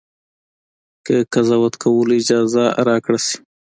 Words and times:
که 1.05 1.15
قضاوت 1.33 1.73
کولو 1.83 2.13
اجازه 2.21 2.63
راکړه 2.87 3.19
شي. 3.25 3.37